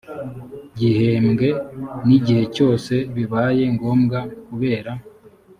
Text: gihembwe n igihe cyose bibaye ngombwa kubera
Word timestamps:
gihembwe 0.77 1.47
n 2.05 2.09
igihe 2.17 2.43
cyose 2.55 2.93
bibaye 3.15 3.63
ngombwa 3.75 4.19
kubera 4.47 4.91